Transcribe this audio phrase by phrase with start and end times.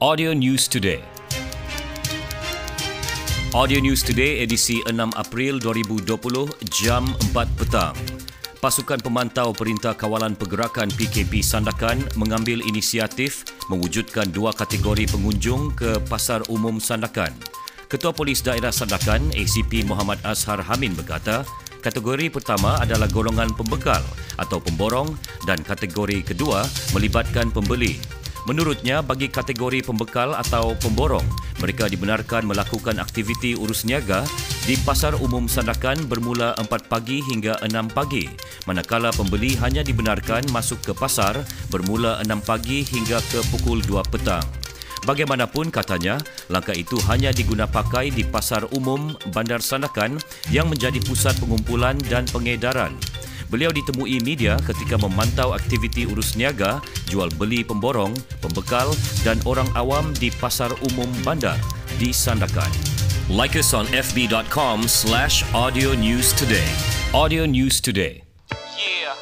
[0.00, 1.04] Audio News Today.
[3.52, 7.04] Audio News Today edisi 6 April 2020 jam
[7.36, 7.92] 4 petang.
[8.64, 16.48] Pasukan Pemantau Perintah Kawalan Pergerakan PKP Sandakan mengambil inisiatif mewujudkan dua kategori pengunjung ke Pasar
[16.48, 17.36] Umum Sandakan.
[17.84, 21.44] Ketua Polis Daerah Sandakan, ACP Muhammad Azhar Hamin berkata,
[21.84, 24.00] kategori pertama adalah golongan pembekal
[24.40, 25.12] atau pemborong
[25.44, 26.64] dan kategori kedua
[26.96, 28.19] melibatkan pembeli.
[28.48, 31.24] Menurutnya, bagi kategori pembekal atau pemborong,
[31.60, 34.24] mereka dibenarkan melakukan aktiviti urus niaga
[34.64, 38.24] di Pasar Umum Sandakan bermula 4 pagi hingga 6 pagi,
[38.64, 41.36] manakala pembeli hanya dibenarkan masuk ke pasar
[41.68, 44.44] bermula 6 pagi hingga ke pukul 2 petang.
[45.08, 46.20] Bagaimanapun katanya,
[46.52, 50.20] langkah itu hanya diguna pakai di Pasar Umum Bandar Sandakan
[50.52, 52.92] yang menjadi pusat pengumpulan dan pengedaran.
[53.50, 56.78] Beliau ditemui media ketika memantau aktiviti urus niaga,
[57.10, 58.94] jual beli pemborong, pembekal
[59.26, 61.58] dan orang awam di pasar umum bandar
[61.98, 62.70] di Sandakan.
[63.26, 66.66] Like us on fb.com slash audio news today.
[67.10, 68.22] Audio News Today.
[68.78, 69.18] Yeah,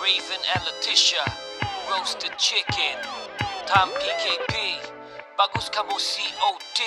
[0.00, 1.20] Raven and Letitia,
[1.92, 2.96] roasted chicken.
[3.68, 4.80] Time PKP,
[5.36, 6.80] bagus kamu COD.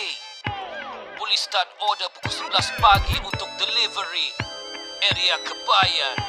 [1.21, 4.33] Boleh start order pukul 11 pagi untuk delivery.
[5.05, 6.28] Area Kebayan.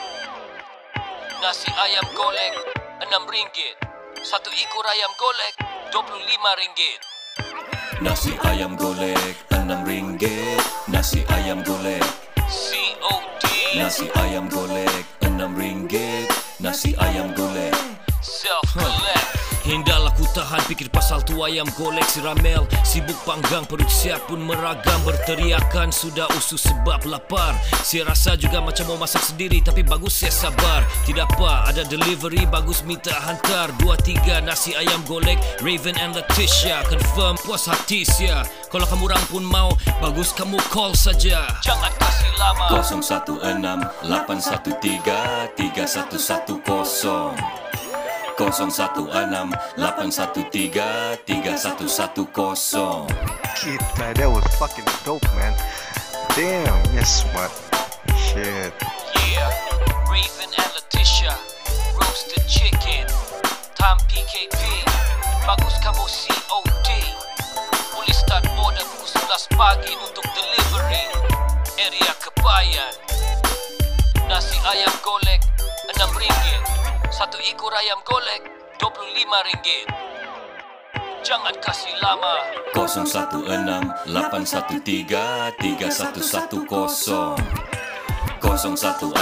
[1.41, 2.53] Nasi ayam golek
[3.01, 3.57] RM6.
[4.21, 5.55] Satu ekor ayam golek
[5.89, 6.81] RM25.
[8.05, 10.25] Nasi ayam golek RM6.
[10.93, 12.05] Nasi ayam golek.
[12.45, 13.45] COD.
[13.73, 16.29] Nasi ayam golek RM6.
[16.61, 17.73] Nasi ayam golek.
[18.21, 19.29] Self-collect.
[19.65, 20.00] Hindahlah ku
[20.33, 22.67] tahan fikir pasal tu ayam golek si Ramel.
[22.86, 25.03] Sibuk panggang perut siap pun meragam.
[25.03, 27.55] Berteriakan sudah usus sebab lapar.
[27.83, 30.87] Saya rasa juga macam mau masak sendiri Tapi bagus saya sabar.
[31.06, 33.70] Tidak apa ada delivery bagus minta hantar.
[33.83, 36.83] Dua tiga nasi ayam golek Raven and Letitia.
[36.87, 38.47] Confirm puas hati sia.
[38.70, 41.44] Kalau kamu orang pun mau Bagus kamu call saja.
[41.61, 42.72] Jangan kasih lama.
[42.72, 47.37] 016 813 3110
[48.41, 48.73] 016
[49.12, 49.53] 813
[51.27, 53.06] 3110
[53.55, 55.53] Kid, man, that was fucking dope, man.
[56.33, 57.53] Damn, yes, smart.
[58.17, 58.73] Shit.
[59.29, 59.53] Yeah,
[60.09, 61.37] Raven and Letitia,
[62.00, 63.05] roasted chicken.
[63.77, 64.89] Time PKP,
[65.45, 66.89] bagus kamu COD.
[67.93, 71.12] Boleh start order pukul 11 pagi untuk delivery.
[71.77, 72.97] Area Kebayan.
[74.33, 75.45] Nasi ayam golek
[75.93, 76.80] RM6.
[77.20, 78.48] Satu ekor ayam golek
[78.81, 79.92] RM25.
[81.20, 82.48] Jangan kasih lama.
[82.72, 87.36] 016 813 3110
[88.41, 89.12] 016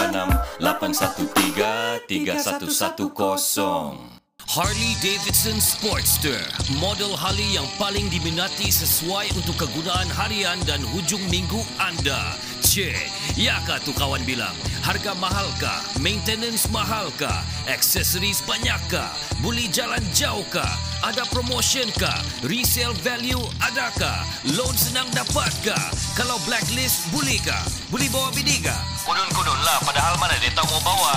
[0.62, 4.14] 813 3110
[4.46, 6.38] Harley Davidson Sportster,
[6.78, 12.38] model Harley yang paling diminati sesuai untuk kegunaan harian dan hujung minggu anda.
[12.62, 14.52] Cik, ya kah tu kawan bilang?
[14.82, 15.78] Harga mahal kah?
[16.02, 17.46] Maintenance mahal kah?
[17.70, 19.14] Aksesoris banyak kah?
[19.38, 20.74] Boleh jalan jauh kah?
[21.06, 22.18] Ada promotion kah?
[22.42, 24.26] Resale value adakah?
[24.58, 25.86] Loan senang dapat kah?
[26.18, 27.62] Kalau blacklist boleh kah?
[27.94, 28.82] Boleh bawa bini kah?
[29.06, 31.14] Kudun-kudun lah padahal mana dia tahu mau bawa.